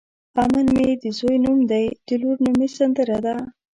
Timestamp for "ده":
3.25-3.35